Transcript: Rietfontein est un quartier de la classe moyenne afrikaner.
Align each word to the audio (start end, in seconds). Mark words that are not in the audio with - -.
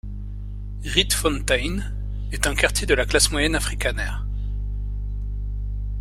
Rietfontein 0.83 1.93
est 2.31 2.47
un 2.47 2.55
quartier 2.55 2.87
de 2.87 2.95
la 2.95 3.05
classe 3.05 3.29
moyenne 3.31 3.53
afrikaner. 3.53 4.09